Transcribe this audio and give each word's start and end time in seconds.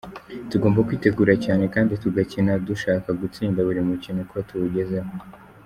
Tugomba 0.49 0.85
kwitegura 0.87 1.33
cyane 1.45 1.63
kandi 1.73 1.93
tugakina 2.03 2.53
dushaka 2.67 3.09
gutsinda 3.21 3.59
buri 3.67 3.81
mukino 3.87 4.19
uko 4.25 4.37
tuwugezeho. 4.47 5.11